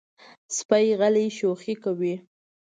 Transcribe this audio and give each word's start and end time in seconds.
سپي 0.57 0.87
غلی 0.99 1.27
شوخي 1.37 1.75
کوي. 1.83 2.15